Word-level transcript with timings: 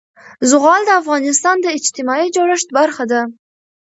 زغال 0.49 0.81
د 0.85 0.91
افغانستان 1.01 1.55
د 1.61 1.67
اجتماعي 1.77 2.27
جوړښت 2.35 2.67
برخه 2.77 3.03
ده. 3.11 3.21